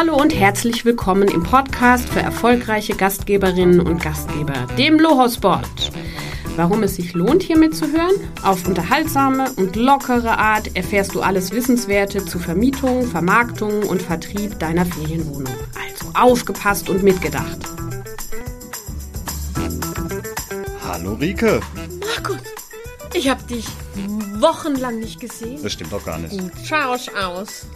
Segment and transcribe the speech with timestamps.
[0.00, 5.92] Hallo und herzlich willkommen im Podcast für erfolgreiche Gastgeberinnen und Gastgeber, dem Lohosport.
[6.56, 8.14] Warum es sich lohnt, hier mitzuhören?
[8.42, 14.86] Auf unterhaltsame und lockere Art erfährst du alles Wissenswerte zu Vermietung, Vermarktung und Vertrieb deiner
[14.86, 15.52] Ferienwohnung.
[15.74, 17.58] Also aufgepasst und mitgedacht.
[20.82, 21.60] Hallo Rike.
[22.00, 22.38] Markus,
[23.12, 23.66] ich hab dich
[24.38, 25.62] wochenlang nicht gesehen.
[25.62, 26.38] Das stimmt doch gar nicht.
[26.38, 27.66] Gut schaust aus.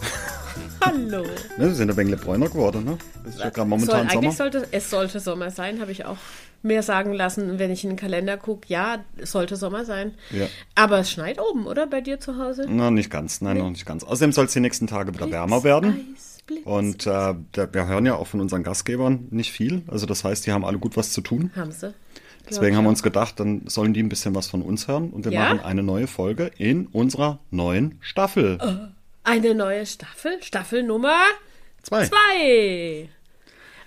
[0.81, 1.23] Hallo.
[1.57, 2.97] Ne, wir sind ein wenig bräuner geworden, ne?
[3.25, 4.11] Es ist ja gerade momentan Soll, Sommer.
[4.23, 6.17] eigentlich sollte es sollte Sommer sein, habe ich auch
[6.61, 8.67] mir sagen lassen, wenn ich in den Kalender gucke.
[8.67, 10.13] Ja, es sollte Sommer sein.
[10.31, 10.47] Ja.
[10.75, 11.87] Aber es schneit oben, oder?
[11.87, 12.65] Bei dir zu Hause?
[12.67, 13.41] Na, nicht ganz.
[13.41, 14.03] Nein, noch nicht ganz.
[14.03, 16.07] Außerdem soll es die nächsten Tage wieder wärmer werden.
[16.15, 16.65] Eis, Blitz.
[16.65, 17.33] Und äh,
[17.71, 19.83] wir hören ja auch von unseren Gastgebern nicht viel.
[19.87, 21.51] Also das heißt, die haben alle gut was zu tun.
[21.55, 21.93] haben sie.
[22.47, 25.09] Deswegen haben wir uns gedacht, dann sollen die ein bisschen was von uns hören.
[25.09, 25.41] Und wir Ja?
[25.53, 28.91] machen eine neue Folge in unserer neuen Staffel.
[29.25, 31.17] Eine neue Staffel, Staffel Nummer
[31.81, 32.05] Zwei.
[32.05, 33.09] zwei.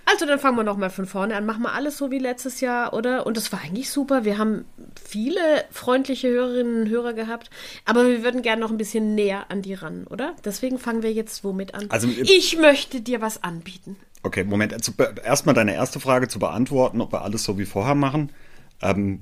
[0.05, 1.45] Also dann fangen wir nochmal von vorne an.
[1.45, 3.25] Machen wir alles so wie letztes Jahr, oder?
[3.27, 4.25] Und das war eigentlich super.
[4.25, 4.65] Wir haben
[5.01, 5.39] viele
[5.71, 7.49] freundliche Hörerinnen und Hörer gehabt.
[7.85, 10.35] Aber wir würden gerne noch ein bisschen näher an die ran, oder?
[10.43, 11.85] Deswegen fangen wir jetzt womit an.
[11.89, 13.97] Also, ich möchte dir was anbieten.
[14.23, 14.73] Okay, Moment.
[14.73, 18.31] Also, erstmal deine erste Frage zu beantworten, ob wir alles so wie vorher machen.
[18.81, 19.21] Ähm,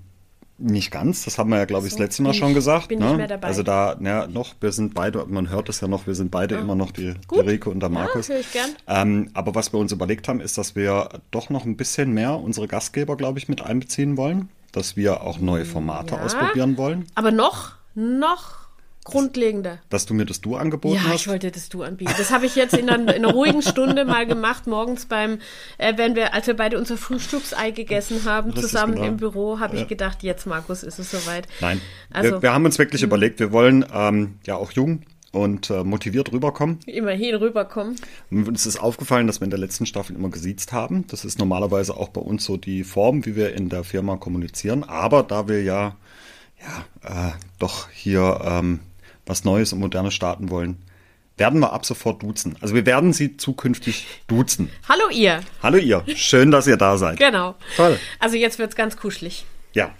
[0.59, 2.87] nicht ganz, das haben wir ja, glaube ich, das letzte Mal schon ich- gesagt.
[2.87, 3.05] bin ne?
[3.09, 3.47] nicht mehr dabei.
[3.47, 6.55] Also da, ja, noch, wir sind beide, man hört es ja noch, wir sind beide
[6.55, 7.39] immer noch die, die.
[7.39, 8.27] Rike und der Markus.
[8.27, 8.69] Ja, höre ich gern.
[8.87, 12.39] Ähm, aber was wir uns überlegt haben, ist, dass wir doch noch ein bisschen mehr
[12.39, 14.49] unsere Gastgeber, glaube ich, mit einbeziehen wollen.
[14.71, 16.21] Dass wir auch neue Formate Ja.
[16.21, 17.05] ausprobieren wollen.
[17.15, 18.66] Aber noch, noch
[19.07, 19.79] grundlegender.
[19.89, 21.21] Dass du mir das Du angeboten Ja, hast.
[21.21, 22.13] ich wollte das du anbieten.
[22.17, 25.39] Das habe ich jetzt in einer, in einer ruhigen Stunde mal gemacht, morgens beim,
[25.77, 29.07] äh, wenn wir, als wir beide unser Frühstücksei gegessen haben, Richtig, zusammen genau.
[29.07, 29.81] im Büro, habe Ja.
[29.83, 31.47] ich gedacht, jetzt Markus, ist es soweit.
[31.61, 35.69] Nein, Also, wir, wir haben uns wirklich überlegt, wir wollen ähm, ja auch jung und
[35.69, 36.79] äh, motiviert rüberkommen.
[36.85, 37.95] immerhin rüberkommen.
[38.31, 41.05] Und Uns ist aufgefallen, dass wir in der letzten Staffel immer gesiezt haben.
[41.07, 44.83] Das ist normalerweise auch bei uns so die Form, wie wir in der Firma kommunizieren.
[44.83, 45.95] Aber da wir ja,
[47.03, 48.79] ja äh, doch hier ähm,
[49.27, 50.77] was Neues und Modernes starten wollen,
[51.37, 52.55] werden wir ab sofort duzen.
[52.61, 54.69] Also wir werden Sie zukünftig duzen.
[54.89, 55.41] Hallo ihr.
[55.61, 57.17] Hallo ihr, schön, dass ihr da seid.
[57.19, 57.55] Genau.
[57.75, 57.99] Toll.
[58.19, 59.45] Also jetzt wird's ganz kuschelig.
[59.73, 59.91] Ja,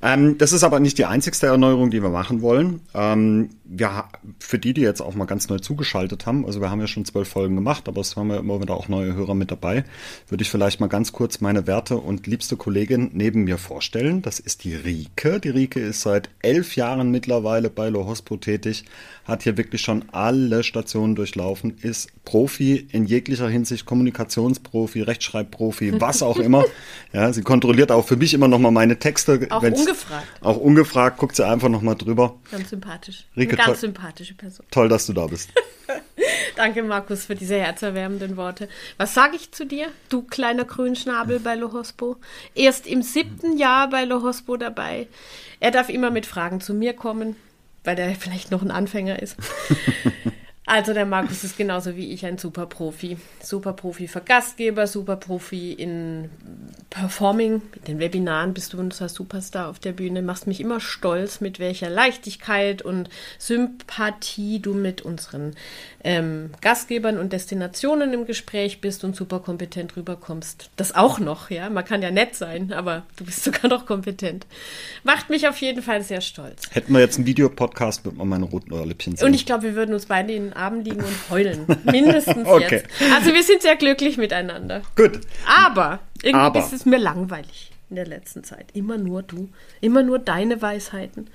[0.00, 2.80] ähm, das ist aber nicht die einzigste Erneuerung, die wir machen wollen.
[2.94, 3.50] Ähm,
[3.82, 6.86] ha- für die, die jetzt auch mal ganz neu zugeschaltet haben, also wir haben ja
[6.86, 9.84] schon zwölf Folgen gemacht, aber es haben ja immer wieder auch neue Hörer mit dabei,
[10.28, 14.22] würde ich vielleicht mal ganz kurz meine werte und liebste Kollegin neben mir vorstellen.
[14.22, 15.40] Das ist die Rike.
[15.40, 18.84] Die Rike ist seit elf Jahren mittlerweile bei Lohospo tätig,
[19.24, 26.22] hat hier wirklich schon alle Stationen durchlaufen, ist Profi in jeglicher Hinsicht, Kommunikationsprofi, Rechtschreibprofi, was
[26.22, 26.64] auch immer.
[27.12, 29.46] Ja, sie kontrolliert auch für mich immer noch mal meine Texte.
[29.50, 30.26] Auch wenn's- ungefragt.
[30.40, 32.36] Auch ungefragt, guckt sie einfach noch mal drüber.
[32.50, 33.24] Ganz sympathisch.
[33.36, 34.66] Rike, Eine ganz sympathische Person.
[34.70, 35.50] Toll, dass du da bist.
[36.56, 38.68] Danke, Markus, für diese herzerwärmenden Worte.
[38.96, 42.16] Was sage ich zu dir, du kleiner Grünschnabel bei Lohospo?
[42.54, 45.06] Erst im siebten Jahr bei Lohospo dabei.
[45.60, 47.36] Er darf immer mit Fragen zu mir kommen,
[47.84, 49.36] weil er vielleicht noch ein Anfänger ist.
[50.68, 53.16] Also der Markus ist genauso wie ich ein Superprofi.
[53.42, 56.28] Superprofi für Gastgeber, Superprofi in
[56.90, 57.62] Performing.
[57.74, 60.20] Mit den Webinaren bist du unser Superstar auf der Bühne.
[60.20, 63.08] Machst mich immer stolz, mit welcher Leichtigkeit und
[63.38, 65.54] Sympathie du mit unseren
[66.04, 70.68] ähm, Gastgebern und Destinationen im Gespräch bist und super kompetent rüberkommst.
[70.76, 71.70] Das auch noch, ja.
[71.70, 74.46] Man kann ja nett sein, aber du bist sogar noch kompetent.
[75.02, 76.64] Macht mich auf jeden Fall sehr stolz.
[76.72, 79.26] Hätten wir jetzt einen Videopodcast, würde man meine roten Ohrläppchen sehen.
[79.26, 81.66] Und ich glaube, wir würden uns beide in Armen liegen und heulen.
[81.84, 82.66] Mindestens Okay.
[82.82, 82.86] jetzt.
[83.14, 84.82] Also wir sind sehr glücklich miteinander.
[84.96, 85.20] Gut.
[85.46, 86.58] Aber irgendwie Aber.
[86.60, 88.66] ist es mir langweilig in der letzten Zeit.
[88.74, 89.48] Immer nur du.
[89.80, 91.28] Immer nur deine Weisheiten.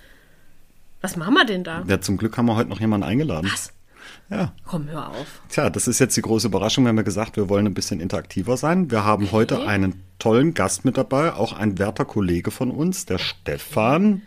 [1.01, 1.83] Was machen wir denn da?
[1.87, 3.49] Ja, zum Glück haben wir heute noch jemanden eingeladen.
[3.51, 3.73] Was?
[4.29, 4.53] Ja.
[4.65, 5.41] Komm, hör auf.
[5.49, 6.83] Tja, das ist jetzt die große Überraschung.
[6.85, 8.89] Wir haben ja gesagt, wir wollen ein bisschen interaktiver sein.
[8.91, 13.17] Wir haben heute einen tollen Gast mit dabei, auch ein werter Kollege von uns, der
[13.17, 14.21] Stefan.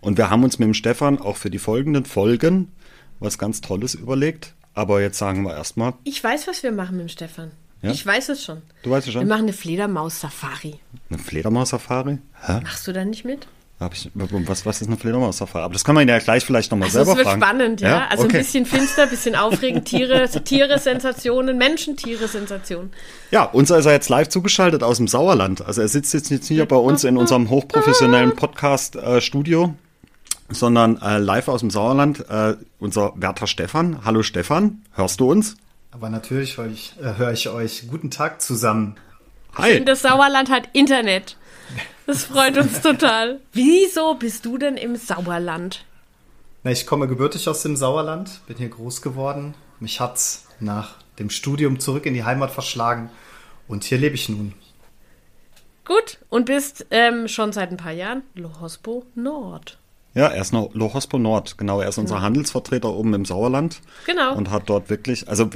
[0.00, 2.72] Und wir haben uns mit dem Stefan auch für die folgenden Folgen
[3.20, 4.54] was ganz Tolles überlegt.
[4.74, 7.50] Aber jetzt sagen wir erstmal, Ich weiß, was wir machen mit dem Stefan.
[7.82, 7.90] Ja?
[7.92, 8.62] Ich weiß es schon.
[8.82, 9.22] Du weißt es schon?
[9.22, 10.78] Wir machen eine Fledermaus-Safari.
[11.10, 12.18] eine Fledermaus-Safari?
[12.62, 13.46] Machst du da nicht mit?
[13.78, 15.62] Hab ich, was, was ist eine Fledermaus-Safari?
[15.64, 17.42] Aber das kann man ja gleich vielleicht nochmal Also selber es wird fragen.
[17.42, 18.06] spannend, ja.
[18.08, 18.36] Also Okay.
[18.38, 22.90] ein bisschen finster, ein bisschen aufregend, Tiere, Tiere, Sensationen, Menschen, Tiere, Sensationen.
[23.30, 25.60] Ja, uns ist er jetzt live zugeschaltet aus dem Sauerland.
[25.64, 29.74] Also er sitzt jetzt nicht hier bei uns in unserem hochprofessionellen Podcast-Studio,
[30.48, 32.28] sondern äh, live aus dem Sauerland.
[32.28, 34.04] Äh, unser werter Stefan.
[34.04, 35.56] Hallo Stefan, hörst du uns?
[35.90, 37.88] Aber natürlich höre ich, äh, höre ich euch.
[37.88, 38.96] Guten Tag zusammen.
[39.54, 39.84] Hi.
[39.84, 41.36] Das Sauerland hat Internet.
[42.06, 43.40] Das freut uns total.
[43.52, 45.84] Wieso bist du denn im Sauerland?
[46.62, 51.30] Na, ich komme gebürtig aus dem Sauerland, bin hier groß geworden Mich hat's nach dem
[51.30, 53.10] Studium zurück in die Heimat verschlagen
[53.68, 54.54] und hier lebe ich nun.
[55.84, 59.78] Gut, und bist ähm, schon seit ein paar Jahren Lohospo Nord.
[60.16, 61.82] Ja, er ist noch Lohospo Nord, genau.
[61.82, 63.82] Er ist unser Handelsvertreter oben im Sauerland.
[64.06, 64.34] Genau.
[64.34, 65.50] Und hat dort wirklich, also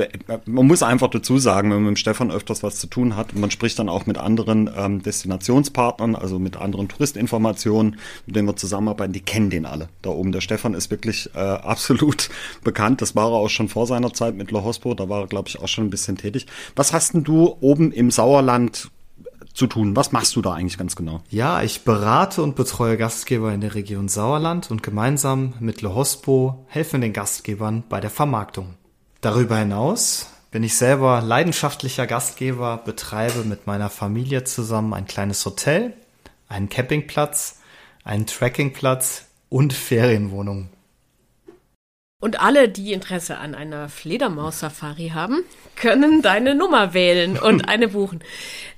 [0.44, 3.50] man muss einfach dazu sagen, wenn man mit Stefan öfters was zu tun hat, man
[3.50, 9.14] spricht dann auch mit anderen ähm, Destinationspartnern, also mit anderen Touristinformationen, mit denen wir zusammenarbeiten,
[9.14, 10.30] die kennen den alle da oben.
[10.30, 12.28] Der Stefan ist wirklich äh, absolut
[12.62, 13.00] bekannt.
[13.00, 15.58] Das war er auch schon vor seiner Zeit mit Lohospo, da war er, glaube ich,
[15.58, 16.46] auch schon ein bisschen tätig.
[16.76, 18.90] Was hast denn du oben im Sauerland
[19.52, 19.96] zu tun?
[19.96, 21.22] Was machst du da eigentlich ganz genau?
[21.30, 26.64] Ja, ich berate und betreue Gastgeber in der Region Sauerland und gemeinsam mit Le Hospo
[26.68, 28.74] helfen den Gastgebern bei der Vermarktung.
[29.20, 35.94] Darüber hinaus bin ich selber leidenschaftlicher Gastgeber, betreibe mit meiner Familie zusammen ein kleines Hotel,
[36.48, 37.60] einen Campingplatz,
[38.04, 40.70] einen Trekkingplatz und Ferienwohnungen.
[42.20, 45.42] Und alle, die Interesse an einer Fledermaus-Safari haben,
[45.74, 48.20] können deine Nummer wählen und eine buchen.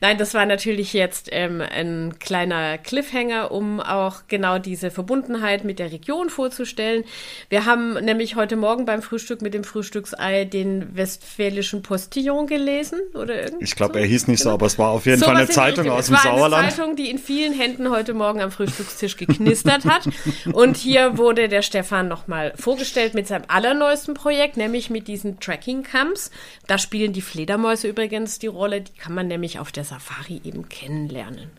[0.00, 5.80] Nein, das war natürlich jetzt ähm, ein kleiner Cliffhanger, um auch genau diese Verbundenheit mit
[5.80, 7.02] der Region vorzustellen.
[7.48, 13.42] Wir haben nämlich heute Morgen beim Frühstück mit dem Frühstücksei den westfälischen Postillon gelesen oder
[13.42, 13.64] irgendwie.
[13.64, 15.90] Ich glaube, er hieß nicht so, aber es war auf jeden so Fall eine Zeitung
[15.90, 16.44] aus dem Sauerland.
[16.44, 20.08] Es war eine Zeitung, die in vielen Händen heute Morgen am Frühstückstisch geknistert hat.
[20.52, 26.30] Und hier wurde der Stefan nochmal vorgestellt mit seinem allerneuesten Projekt, nämlich mit diesen Tracking-Camps.
[26.66, 28.82] Da spielen die Fledermäuse übrigens die Rolle.
[28.82, 31.50] Die kann man nämlich auf der Safari eben kennenlernen.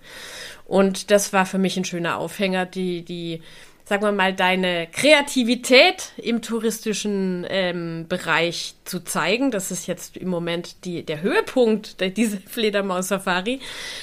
[0.66, 3.42] Und das war für mich ein schöner Aufhänger, die, die,
[3.86, 9.50] sagen wir mal, deine Kreativität im touristischen ähm, Bereich zu zeigen.
[9.50, 13.60] Das ist jetzt im Moment die, der Höhepunkt dieser Fledermaus-Safari.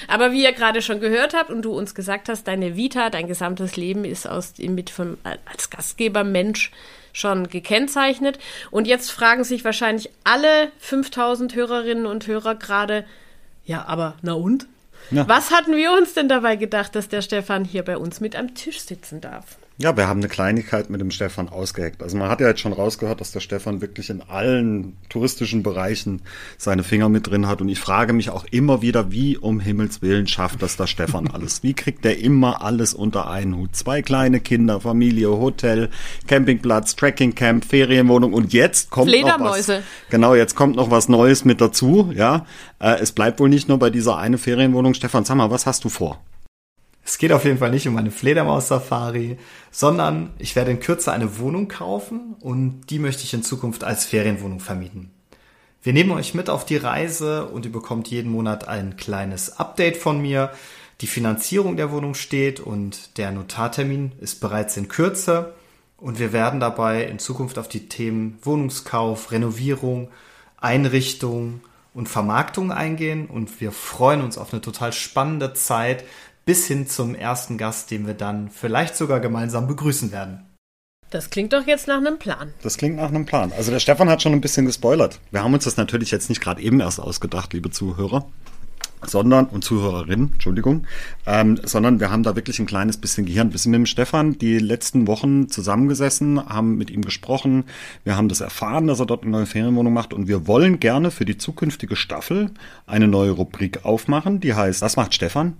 [0.09, 3.27] Aber wie ihr gerade schon gehört habt und du uns gesagt hast, deine Vita, dein
[3.27, 6.71] gesamtes Leben ist aus, mit vom, als Gastgeber Mensch
[7.13, 8.39] schon gekennzeichnet.
[8.69, 13.05] Und jetzt fragen sich wahrscheinlich alle 5000 Hörerinnen und Hörer gerade,
[13.65, 14.67] ja, aber na und?
[15.11, 15.27] Ja.
[15.27, 18.55] Was hatten wir uns denn dabei gedacht, dass der Stefan hier bei uns mit am
[18.55, 19.57] Tisch sitzen darf?
[19.81, 22.03] Ja, wir haben eine Kleinigkeit mit dem Stefan ausgeheckt.
[22.03, 26.21] Also man hat ja jetzt schon rausgehört, dass der Stefan wirklich in allen touristischen Bereichen
[26.59, 27.61] seine Finger mit drin hat.
[27.61, 31.27] Und ich frage mich auch immer wieder, wie um Himmels Willen schafft das der Stefan
[31.27, 31.63] alles?
[31.63, 33.75] Wie kriegt der immer alles unter einen Hut?
[33.75, 35.89] Zwei kleine Kinder, Familie, Hotel,
[36.27, 39.71] Campingplatz, Trekkingcamp, Ferienwohnung und jetzt kommt noch was.
[40.11, 42.11] Genau, jetzt kommt noch was Neues mit dazu.
[42.13, 42.45] Ja,
[42.79, 44.93] äh, es bleibt wohl nicht nur bei dieser eine Ferienwohnung.
[44.93, 46.21] Stefan, sag mal, was hast du vor?
[47.03, 49.37] Es geht auf jeden Fall nicht um eine Fledermaus-Safari,
[49.71, 54.05] sondern ich werde in Kürze eine Wohnung kaufen und die möchte ich in Zukunft als
[54.05, 55.11] Ferienwohnung vermieten.
[55.83, 59.97] Wir nehmen euch mit auf die Reise und ihr bekommt jeden Monat ein kleines Update
[59.97, 60.51] von mir.
[61.01, 65.53] Die Finanzierung der Wohnung steht und der Notartermin ist bereits in Kürze.
[65.97, 70.09] Und wir werden dabei in Zukunft auf die Themen Wohnungskauf, Renovierung,
[70.57, 71.61] Einrichtung
[71.95, 73.25] und Vermarktung eingehen.
[73.25, 76.03] Und wir freuen uns auf eine total spannende Zeit
[76.45, 80.45] bis hin zum ersten Gast, den wir dann vielleicht sogar gemeinsam begrüßen werden.
[81.09, 82.53] Das klingt doch jetzt nach einem Plan.
[82.63, 83.51] Das klingt nach einem Plan.
[83.57, 85.19] Also der Stefan hat schon ein bisschen gespoilert.
[85.31, 88.25] Wir haben uns das natürlich jetzt nicht gerade eben erst ausgedacht, liebe Zuhörer
[89.05, 90.85] sondern und Zuhörerinnen, Entschuldigung,
[91.25, 93.51] ähm, sondern wir haben da wirklich ein kleines bisschen Gehirn.
[93.51, 97.65] Wir sind mit dem Stefan die letzten Wochen zusammengesessen, haben mit ihm gesprochen,
[98.03, 101.11] wir haben das erfahren, dass er dort eine neue Ferienwohnung macht und wir wollen gerne
[101.11, 102.51] für die zukünftige Staffel
[102.85, 105.57] eine neue Rubrik aufmachen, die heißt, was macht Stefan?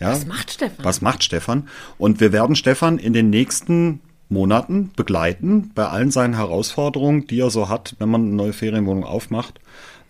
[0.00, 0.12] Ja?
[0.12, 0.84] Was macht Stefan?
[0.84, 1.68] Was macht Stefan?
[1.98, 7.50] Und wir werden Stefan in den nächsten Monaten begleiten bei allen seinen Herausforderungen, die er
[7.50, 9.60] so hat, wenn man eine neue Ferienwohnung aufmacht.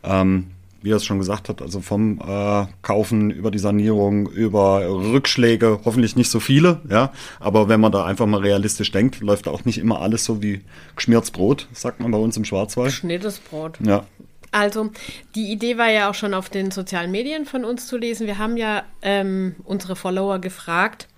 [0.03, 0.49] Ähm,
[0.81, 5.81] wie er es schon gesagt hat, also vom äh, Kaufen über die Sanierung, über Rückschläge,
[5.85, 7.13] hoffentlich nicht so viele, ja.
[7.41, 10.61] Aber wenn man da einfach mal realistisch denkt, läuft auch nicht immer alles so wie
[10.95, 12.91] geschmiertes Brot, sagt man bei uns im Schwarzwald.
[12.91, 13.79] Geschnittenes Brot.
[13.85, 14.05] Ja,
[14.51, 14.91] also,
[15.35, 18.27] die Idee war ja auch schon auf den sozialen Medien von uns zu lesen.
[18.27, 21.09] Wir haben ja ähm, unsere Follower gefragt,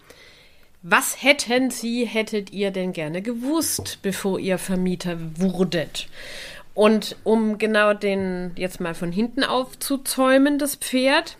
[0.83, 6.09] was hätten Sie, hättet ihr denn gerne gewusst, bevor ihr Vermieter wurdet?
[6.73, 11.37] Und um genau den jetzt mal von hinten aufzuzäumen, das Pferd,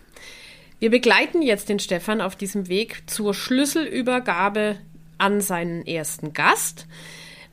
[0.79, 4.77] wir begleiten jetzt den Stefan auf diesem Weg zur Schlüsselübergabe
[5.17, 6.87] an seinen ersten Gast.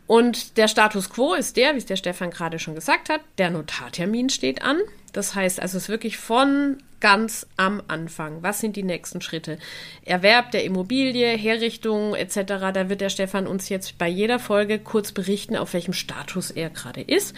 [0.08, 3.50] Und der Status quo ist der, wie es der Stefan gerade schon gesagt hat, der
[3.50, 4.78] Notartermin steht an.
[5.12, 8.42] Das heißt also, es ist wirklich von ganz am Anfang.
[8.42, 9.58] Was sind die nächsten Schritte?
[10.06, 12.36] Erwerb der Immobilie, Herrichtung etc.
[12.72, 16.70] Da wird der Stefan uns jetzt bei jeder Folge kurz berichten, auf welchem Status er
[16.70, 17.36] gerade ist,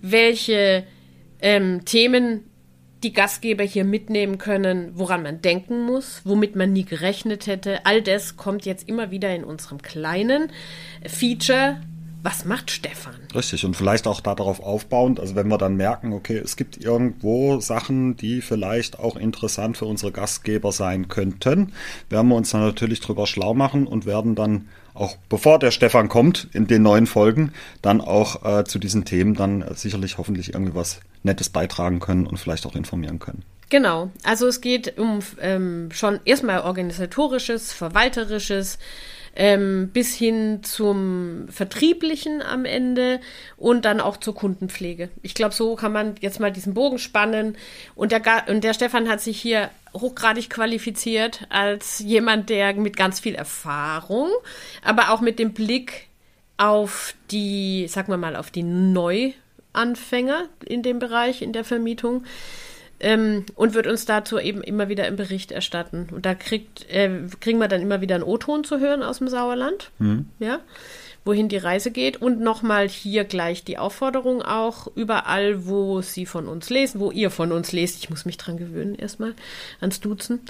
[0.00, 0.84] welche
[1.42, 2.44] ähm, Themen
[3.02, 7.84] die Gastgeber hier mitnehmen können, woran man denken muss, womit man nie gerechnet hätte.
[7.84, 10.50] All das kommt jetzt immer wieder in unserem kleinen
[11.06, 11.78] Feature
[12.22, 13.14] was macht Stefan?
[13.34, 17.60] Richtig, und vielleicht auch darauf aufbauend, also wenn wir dann merken, okay, es gibt irgendwo
[17.60, 21.72] Sachen, die vielleicht auch interessant für unsere Gastgeber sein könnten,
[22.08, 26.08] werden wir uns dann natürlich drüber schlau machen und werden dann auch bevor der Stefan
[26.08, 30.74] kommt in den neuen Folgen, dann auch äh, zu diesen Themen dann sicherlich hoffentlich irgendwie
[30.74, 33.42] was Nettes beitragen können und vielleicht auch informieren können.
[33.68, 38.78] Genau, also es geht um ähm, schon erstmal organisatorisches, verwalterisches,
[39.36, 43.20] ähm, bis hin zum Vertrieblichen am Ende
[43.56, 45.10] und dann auch zur Kundenpflege.
[45.22, 47.56] Ich glaube, so kann man jetzt mal diesen Bogen spannen.
[47.94, 53.20] Und der, und der Stefan hat sich hier hochgradig qualifiziert als jemand, der mit ganz
[53.20, 54.30] viel Erfahrung,
[54.82, 56.08] aber auch mit dem Blick
[56.56, 62.24] auf die, sagen wir mal, auf die Neuanfänger in dem Bereich, in der Vermietung,
[63.00, 66.08] ähm, und wird uns dazu eben immer wieder im Bericht erstatten.
[66.12, 67.10] Und da kriegt, äh,
[67.40, 70.26] kriegen wir dann immer wieder einen O-Ton zu hören aus dem Sauerland, mhm.
[70.38, 70.60] ja,
[71.24, 72.20] wohin die Reise geht.
[72.22, 77.30] Und nochmal hier gleich die Aufforderung auch, überall, wo Sie von uns lesen, wo ihr
[77.30, 79.34] von uns lest, ich muss mich dran gewöhnen erstmal,
[79.80, 80.40] ans Duzen,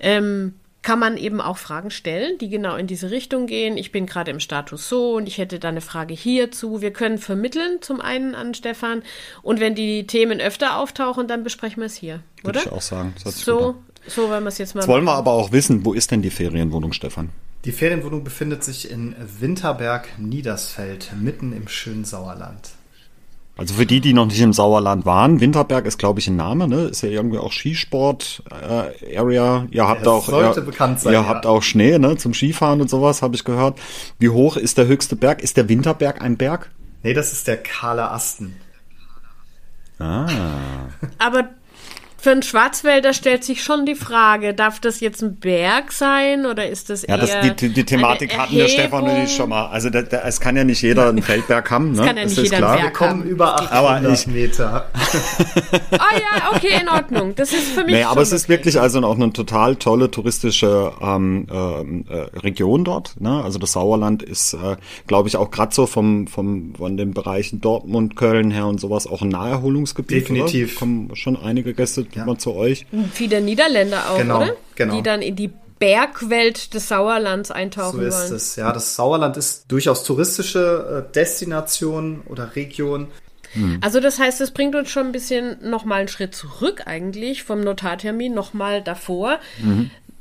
[0.00, 3.76] ähm, kann man eben auch Fragen stellen, die genau in diese Richtung gehen.
[3.76, 6.82] Ich bin gerade im Status so und ich hätte da eine Frage hierzu.
[6.82, 9.02] Wir können vermitteln zum einen an Stefan
[9.42, 12.66] und wenn die Themen öfter auftauchen, dann besprechen wir es hier, Würde oder?
[12.68, 13.14] ich auch sagen.
[13.24, 14.80] So, so wollen wir es jetzt mal.
[14.80, 17.30] Jetzt wollen wir aber auch wissen, wo ist denn die Ferienwohnung, Stefan?
[17.64, 22.70] Die Ferienwohnung befindet sich in Winterberg, Niedersfeld, mitten im schönen Sauerland.
[23.56, 26.68] Also für die, die noch nicht im Sauerland waren, Winterberg ist, glaube ich, ein Name,
[26.68, 26.84] ne?
[26.84, 29.64] Ist ja irgendwie auch Skisport-Area.
[29.64, 31.28] Äh, ihr habt es auch, sollte ihr, bekannt sein, ihr ja.
[31.28, 32.16] habt auch Schnee, ne?
[32.16, 33.78] Zum Skifahren und sowas, habe ich gehört.
[34.18, 35.42] Wie hoch ist der höchste Berg?
[35.42, 36.70] Ist der Winterberg ein Berg?
[37.02, 38.56] Nee, das ist der Kahle Asten.
[39.98, 40.26] Ah.
[41.18, 41.50] Aber
[42.22, 46.68] für einen Schwarzwälder stellt sich schon die Frage, darf das jetzt ein Berg sein oder
[46.68, 49.34] ist das Ja, eher das, die, die, die Thematik eine hatten wir Stefan und ich
[49.34, 49.66] schon mal.
[49.66, 52.04] Also da, da, es kann ja nicht jeder einen Feldberg haben, ne?
[52.06, 52.76] kann ja nicht ist jeder einen klar.
[52.76, 53.28] Berg Wir kommen haben.
[53.28, 54.86] über Aber 800 ich- Meter.
[55.92, 57.34] Ah ja, okay, in Ordnung.
[57.34, 58.52] Das ist für mich Nee, aber schon es ist okay.
[58.52, 63.20] wirklich also auch eine total tolle touristische ähm, ähm, äh, Region dort.
[63.20, 63.42] Ne?
[63.42, 64.76] Also das Sauerland ist, äh,
[65.06, 69.06] glaube ich, auch gerade so vom, vom von den Bereichen Dortmund, Köln her und sowas
[69.06, 70.22] auch ein Naherholungsgebiet.
[70.22, 70.72] Definitiv.
[70.72, 70.78] Oder?
[70.78, 72.24] Kommen schon einige Gäste Ja.
[72.24, 72.86] mal zu euch.
[73.12, 74.56] Viele Niederländer auch, Genau, oder?
[74.74, 74.96] genau.
[74.96, 78.34] Die dann in die Bergwelt des Sauerlands eintauchen So ist wollen.
[78.36, 78.56] es.
[78.56, 83.08] Ja, das Sauerland ist durchaus touristische äh, Destination oder Region.
[83.82, 87.60] Also das heißt, es bringt uns schon ein bisschen nochmal einen Schritt zurück eigentlich vom
[87.60, 89.40] Notartermin, nochmal davor.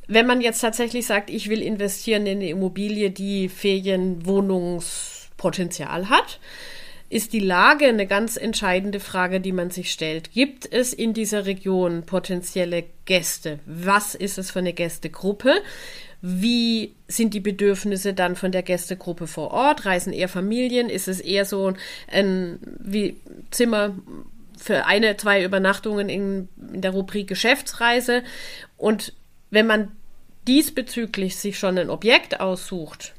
[0.07, 6.39] Wenn man jetzt tatsächlich sagt, ich will investieren in eine Immobilie, die Ferienwohnungspotenzial hat,
[7.11, 10.31] ist die Lage eine ganz entscheidende Frage, die man sich stellt.
[10.31, 13.59] Gibt es in dieser Region potenzielle Gäste?
[13.65, 15.61] Was ist es für eine Gästegruppe?
[16.21, 19.85] Wie sind die Bedürfnisse dann von der Gästegruppe vor Ort?
[19.85, 20.89] Reisen eher Familien?
[20.89, 21.73] Ist es eher so
[22.07, 23.17] ein wie
[23.49, 23.93] Zimmer
[24.57, 28.23] für eine, zwei Übernachtungen in, in der Rubrik Geschäftsreise?
[28.77, 29.13] Und
[29.49, 29.91] wenn man
[30.47, 33.15] diesbezüglich sich schon ein Objekt aussucht,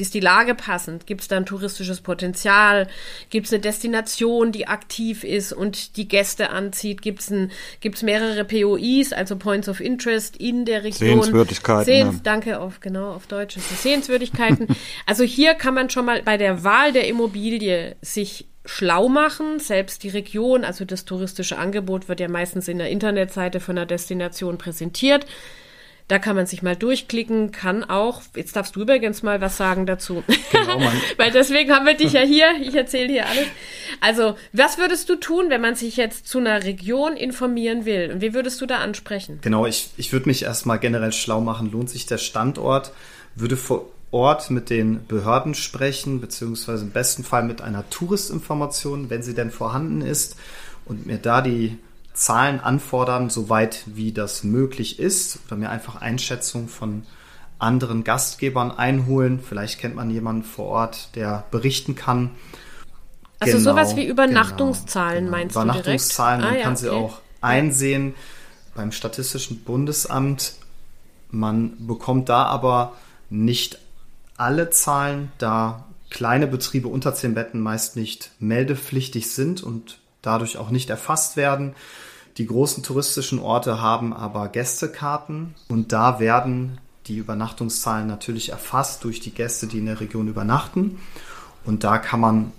[0.00, 1.06] ist die Lage passend?
[1.06, 2.88] Gibt es da ein touristisches Potenzial?
[3.28, 7.02] Gibt es eine Destination, die aktiv ist und die Gäste anzieht?
[7.02, 11.22] Gibt es mehrere POIs, also Points of Interest in der Region?
[11.22, 12.20] Sehenswürdigkeiten, Sehens ja.
[12.22, 14.68] Danke, auf, genau, auf Deutsch ist es Sehenswürdigkeiten.
[15.06, 19.58] also hier kann man schon mal bei der Wahl der Immobilie sich schlau machen.
[19.58, 23.86] Selbst die Region, also das touristische Angebot wird ja meistens in der Internetseite von der
[23.86, 25.26] Destination präsentiert.
[26.10, 29.86] Da kann man sich mal durchklicken, kann auch, jetzt darfst du übrigens mal was sagen
[29.86, 30.24] dazu.
[30.50, 31.00] Genau, Mann.
[31.18, 33.46] Weil deswegen haben wir dich ja hier, ich erzähle hier alles.
[34.00, 38.10] Also, was würdest du tun, wenn man sich jetzt zu einer Region informieren will?
[38.12, 39.38] Und wie würdest du da ansprechen?
[39.42, 42.90] Genau, ich, ich würde mich erstmal generell schlau machen, lohnt sich der Standort,
[43.36, 49.22] würde vor Ort mit den Behörden sprechen, beziehungsweise im besten Fall mit einer Touristinformation, wenn
[49.22, 50.34] sie denn vorhanden ist,
[50.86, 51.78] und mir da die
[52.20, 57.04] Zahlen anfordern, soweit wie das möglich ist, oder mir einfach Einschätzungen von
[57.58, 59.40] anderen Gastgebern einholen.
[59.40, 62.32] Vielleicht kennt man jemanden vor Ort, der berichten kann.
[63.38, 65.76] Also Genau, sowas wie Übernachtungszahlen meinst du direkt?
[65.78, 66.98] Übernachtungszahlen, man Ah, ja, kann sie okay.
[66.98, 68.14] auch einsehen
[68.74, 70.56] beim Statistischen Bundesamt.
[71.30, 72.92] Man bekommt da aber
[73.30, 73.78] nicht
[74.36, 80.68] alle Zahlen, da kleine Betriebe unter 10 Betten meist nicht meldepflichtig sind und dadurch auch
[80.68, 81.74] nicht erfasst werden.
[82.40, 89.20] Die großen touristischen Orte haben aber Gästekarten und da werden die Übernachtungszahlen natürlich erfasst durch
[89.20, 91.00] die Gäste, die in der Region übernachten.
[91.66, 92.52] Und da kann man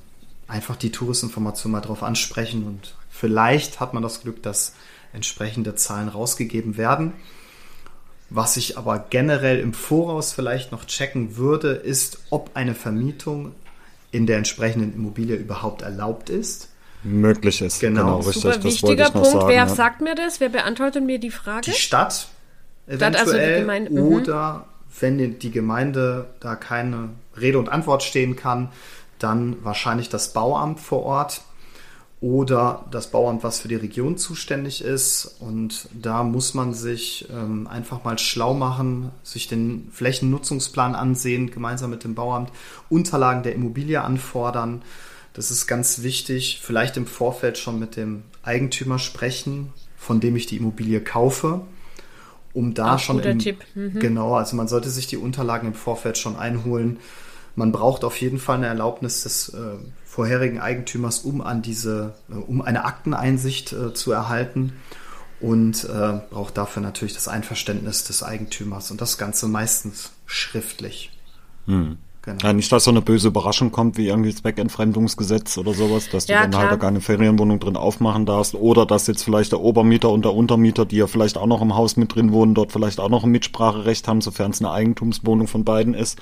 [0.48, 4.76] einfach die Touristinformation mal drauf ansprechen und vielleicht hat man das Glück, dass
[5.14, 7.14] entsprechende Zahlen rausgegeben werden.
[8.30, 13.56] Was ich aber generell im Voraus vielleicht noch checken würde, ist, ob eine Vermietung
[14.12, 16.71] in der entsprechenden Immobilie überhaupt erlaubt ist.
[17.04, 17.80] Möglich ist.
[17.80, 18.02] Genau.
[18.02, 18.42] genau richtig.
[18.44, 19.32] Super das wichtiger wollte ich noch Punkt.
[19.32, 19.68] sagen, Wer ja.
[19.68, 20.40] sagt mir das?
[20.40, 21.62] Wer beantwortet mir die Frage?
[21.72, 22.28] Die Stadt
[22.88, 24.00] Stadt, also die eventuell Gemeinde, mhm.
[24.00, 24.66] oder
[25.00, 28.70] wenn die- die Gemeinde da keine Rede und Antwort stehen kann,
[29.20, 31.42] dann wahrscheinlich das Bauamt vor Ort
[32.20, 35.38] oder das Bauamt, was für die Region zuständig ist.
[35.40, 41.90] Und da muss man sich ähm, einfach mal schlau machen, sich den Flächennutzungsplan ansehen, gemeinsam
[41.90, 42.52] mit dem Bauamt,
[42.90, 44.84] Unterlagen der Immobilie anfordern.
[45.34, 46.60] Das ist ganz wichtig.
[46.62, 51.62] Vielleicht im Vorfeld schon mit dem Eigentümer sprechen, von dem ich die Immobilie kaufe,
[52.54, 53.64] um da Auch schon guter im, Tipp.
[53.76, 54.00] Mhm.
[54.00, 57.00] genau, also man sollte sich die Unterlagen im Vorfeld schon einholen.
[57.56, 62.36] Man braucht auf jeden Fall eine Erlaubnis des äh, vorherigen Eigentümers, um an diese, äh,
[62.36, 64.74] um eine Akteneinsicht äh, zu erhalten
[65.40, 71.12] und äh, braucht dafür natürlich das Einverständnis des Eigentümers und das Ganze meistens schriftlich.
[72.24, 72.38] Genau.
[72.44, 76.34] Ja, nicht, dass so eine böse Überraschung kommt, wie irgendwie Zweckentfremdungsgesetz oder sowas, dass du
[76.34, 76.64] Ja, dann klar.
[76.64, 80.34] halt da keine Ferienwohnung drin aufmachen darfst oder dass jetzt vielleicht der Obermieter und der
[80.34, 83.24] Untermieter, die ja vielleicht auch noch im Haus mit drin wohnen, dort vielleicht auch noch
[83.24, 86.20] ein Mitspracherecht haben, sofern es eine Eigentumswohnung von beiden ist.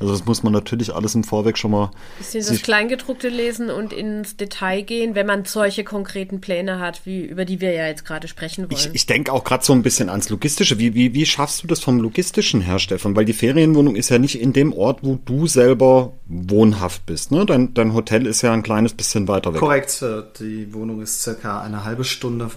[0.00, 3.92] Also das muss man natürlich alles im Vorweg schon mal Bisschen das Kleingedruckte lesen und
[3.92, 8.06] ins Detail gehen, wenn man solche konkreten Pläne hat, wie über die wir ja jetzt
[8.06, 8.80] gerade sprechen wollen.
[8.80, 10.78] Ich, ich denke auch gerade so ein bisschen ans Logistische.
[10.78, 13.14] Wie, wie, wie schaffst du das vom Logistischen her, Stefan?
[13.16, 17.30] Weil die Ferienwohnung ist ja nicht in dem Ort, wo du selber wohnhaft bist.
[17.30, 17.46] Ne?
[17.46, 19.60] Dein, dein Hotel ist ja ein kleines bisschen weiter weg.
[19.60, 22.50] Korrekt, äh, die Wohnung ist circa eine halbe Stunde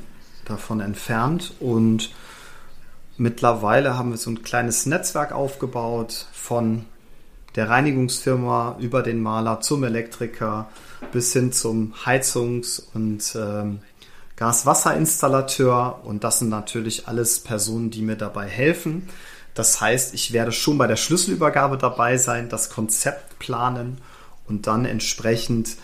[0.46, 2.12] davon entfernt und
[3.18, 6.86] mittlerweile haben wir so ein kleines Netzwerk aufgebaut von
[7.56, 10.70] der Reinigungsfirma über den Maler zum Elektriker
[11.12, 13.80] bis hin zum Heizungs- und ähm,
[14.36, 19.08] Gas-Wasser-Installateur und das sind natürlich alles Personen, die mir dabei helfen.
[19.56, 23.98] Das heißt, ich werde schon bei der Schlüsselübergabe dabei sein, das Konzept planen
[24.48, 25.78] und dann entsprechend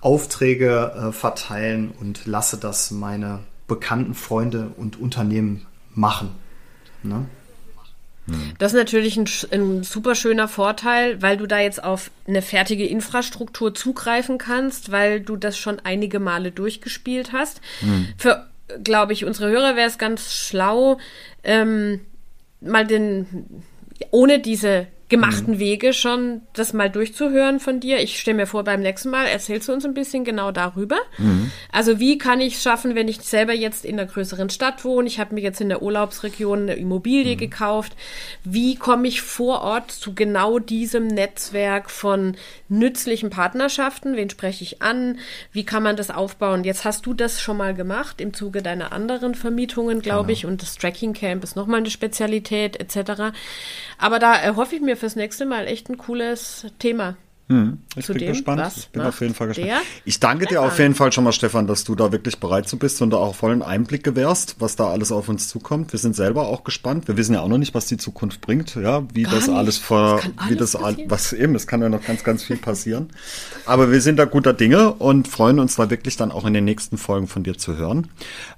[0.00, 6.30] Aufträge äh, verteilen und lasse das meine bekannten Freunde und Unternehmen machen.
[7.02, 7.26] Ne?
[8.58, 12.84] Das ist natürlich ein, ein super schöner Vorteil, weil du da jetzt auf eine fertige
[12.84, 17.60] Infrastruktur zugreifen kannst, weil du das schon einige Male durchgespielt hast.
[18.18, 18.48] Für,
[18.82, 20.98] glaube ich, unsere Hörer wäre es ganz schlau,
[21.44, 22.00] ähm,
[22.60, 23.26] mal den,
[24.10, 28.00] ohne diese gemachten Wege schon das mal durchzuhören von dir.
[28.00, 30.96] Ich stelle mir vor, beim nächsten Mal erzählst du uns ein bisschen genau darüber.
[31.70, 35.06] Also wie kann ich es schaffen, wenn ich selber jetzt in einer größeren Stadt wohne?
[35.06, 37.96] Ich habe mir jetzt in der Urlaubsregion eine Immobilie gekauft.
[38.42, 42.36] Wie komme ich vor Ort zu genau diesem Netzwerk von
[42.68, 44.16] nützlichen Partnerschaften?
[44.16, 45.18] Wen spreche ich an?
[45.52, 46.64] Wie kann man das aufbauen?
[46.64, 50.46] Jetzt hast du das schon mal gemacht im Zuge deiner anderen Vermietungen, glaube ich.
[50.46, 53.36] Und das Tracking Camp ist nochmal eine Spezialität etc.
[53.98, 57.16] Aber da erhoffe ich mir fürs nächste Mal echt ein cooles Thema.
[57.94, 58.72] Ich Zu bin dem, gespannt.
[58.76, 59.70] Ich bin auf jeden Fall gespannt.
[60.04, 62.76] Ich danke dir auf jeden Fall schon mal, Stefan, dass du da wirklich bereit zu
[62.76, 65.92] bist und da auch vollen Einblick gewährst, was da alles auf uns zukommt.
[65.92, 67.06] Wir sind selber auch gespannt.
[67.06, 69.56] Wir wissen ja auch noch nicht, was die Zukunft bringt, ja, wie Gar das nicht.
[69.56, 71.08] alles vor, wie das passieren.
[71.08, 73.10] was eben, es kann ja noch ganz, ganz viel passieren.
[73.64, 76.64] Aber wir sind da guter Dinge und freuen uns da wirklich dann auch in den
[76.64, 78.08] nächsten Folgen von dir zu hören.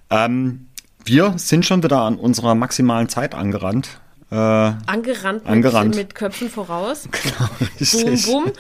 [0.09, 0.67] Ähm,
[1.05, 4.01] wir sind schon wieder an unserer maximalen Zeit angerannt.
[4.31, 5.89] Äh, Angerannt, Angerannt.
[5.95, 7.09] Mit, mit Köpfen voraus.
[7.39, 8.27] Boom, richtig.
[8.27, 8.53] boom.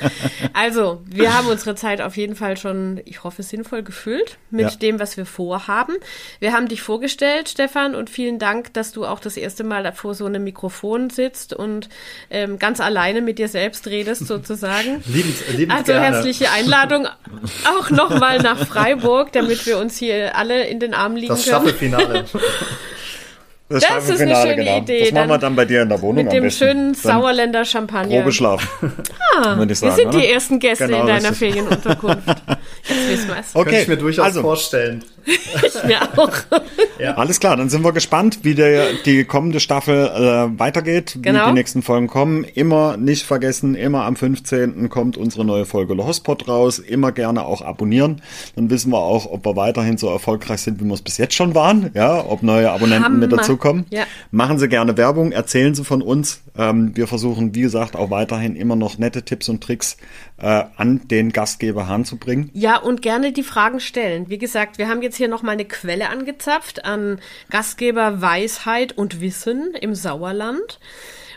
[0.55, 4.77] Also, wir haben unsere Zeit auf jeden Fall schon, ich hoffe, sinnvoll gefüllt mit Ja.
[4.77, 5.93] dem, was wir vorhaben.
[6.41, 10.15] Wir haben dich vorgestellt, Stefan, und vielen Dank, dass du auch das erste Mal vor
[10.15, 11.91] so einem Mikrofon sitzt und
[12.31, 15.03] ähm, ganz alleine mit dir selbst redest, sozusagen.
[15.07, 16.07] Liebend, liebend Also gerne.
[16.17, 17.09] herzliche Einladung
[17.79, 21.57] auch nochmal nach Freiburg, damit wir uns hier alle in den Armen liegen Das können.
[21.57, 22.25] Staffelfinale.
[23.71, 24.79] Das Das, ist eine schöne genau.
[24.79, 25.01] Idee.
[25.05, 28.17] Das machen wir Dann bei dir in der Wohnung Mit dem schönen Sauerländer Champagner.
[28.17, 28.67] Probeschlaf.
[29.41, 30.19] Ah, würde ich Wir sagen, sind oder?
[30.19, 31.39] die ersten Gäste Genau, in deiner richtig.
[31.53, 32.19] Ferienunterkunft.
[32.89, 33.55] Jetzt wissen wir es.
[33.55, 35.05] Okay, Könnte ich mir durchaus also, vorstellen.
[35.29, 36.31] Ich mir auch.
[37.17, 41.49] Alles klar, dann sind wir gespannt, wie der, die kommende Staffel äh, weitergeht, wie Genau.
[41.49, 42.45] die nächsten Folgen kommen.
[42.45, 44.89] Immer nicht vergessen, immer am 15.
[44.89, 46.79] kommt unsere neue Folge Lohospot raus.
[46.79, 48.23] Immer gerne auch abonnieren.
[48.57, 51.35] Dann wissen wir auch, ob wir weiterhin so erfolgreich sind, wie wir es bis jetzt
[51.35, 51.91] schon waren.
[51.95, 53.43] Ja, ob neue Abonnenten mit Hammer.
[53.59, 53.87] Dazukommen.
[53.90, 54.07] Ja.
[54.31, 56.42] Machen Sie gerne Werbung, erzählen Sie von uns.
[56.57, 59.97] Ähm, wir versuchen, wie gesagt, auch weiterhin immer noch nette Tipps und Tricks
[60.38, 62.51] äh, an den Gastgeber heranzubringen.
[62.55, 64.29] Ja, und gerne die Fragen stellen.
[64.29, 69.75] Wie gesagt, wir haben jetzt hier nochmal eine Quelle angezapft an Gastgeber Weisheit und Wissen
[69.81, 70.79] im Sauerland.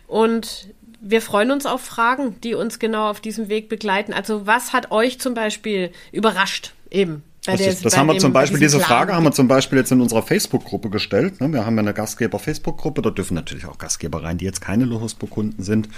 [0.08, 0.70] Und
[1.02, 4.14] wir freuen uns auf Fragen, die uns genau auf diesem Weg begleiten.
[4.14, 6.74] Also was hat euch zum Beispiel überrascht?
[6.92, 7.84] Eben Bei der- Richtig.
[7.84, 8.88] Das haben wir zum bei Beispiel, diese Plan.
[8.88, 11.42] Frage haben wir zum Beispiel jetzt in unserer Facebook-Gruppe gestellt.
[11.42, 11.52] ne?
[11.52, 15.64] Wir haben ja eine Gastgeber-Facebook-Gruppe, da dürfen natürlich auch Gastgeber rein, die jetzt keine Lohospo-Kunden
[15.64, 15.90] sind,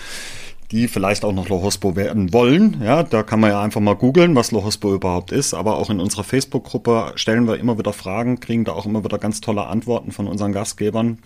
[0.71, 2.82] die vielleicht auch noch Lohospo werden wollen.
[2.82, 5.53] Ja, da kann man ja einfach mal googeln, was Lohospo überhaupt ist.
[5.53, 9.17] Aber auch in unserer Facebook-Gruppe stellen wir immer wieder Fragen, kriegen da auch immer wieder
[9.17, 11.19] ganz tolle Antworten von unseren Gastgebern.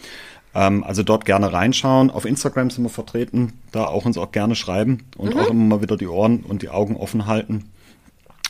[0.56, 2.10] Ähm, also dort gerne reinschauen.
[2.10, 5.39] Auf Instagram sind wir vertreten, da auch uns auch gerne schreiben und Mhm.
[5.41, 7.65] auch immer mal wieder die Ohren und die Augen offen halten.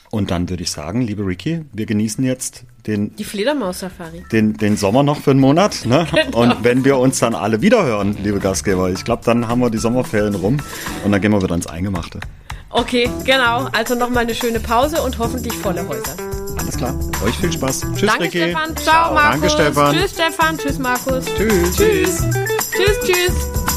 [0.09, 4.23] Und dann würde ich sagen, liebe Ricky, wir genießen jetzt den, Die Fledermaus-Safari.
[4.31, 5.85] den, den Sommer noch für einen Monat.
[5.85, 6.07] Ne?
[6.17, 6.41] Genau.
[6.41, 9.69] Und wenn wir uns dann alle wieder hören, liebe Gastgeber, ich glaube, dann haben wir
[9.69, 10.57] die Sommerferien rum
[11.03, 12.19] und dann gehen wir wieder ins Eingemachte.
[12.69, 13.67] Okay, genau.
[13.71, 16.15] Also nochmal eine schöne Pause und hoffentlich volle Häuser.
[16.57, 16.93] Alles klar.
[17.25, 17.81] Euch viel Spaß.
[17.95, 18.37] Tschüss, Danke, Ricky.
[18.43, 18.75] Stefan.
[18.77, 19.31] Ciao, Markus.
[19.31, 19.95] Danke, Stefan.
[19.95, 20.57] Tschüss, Stefan.
[20.57, 21.25] Tschüss, Markus.
[21.37, 21.75] Tschüss.
[21.75, 22.23] Tschüss.
[22.71, 23.76] Tschüss, tschüss.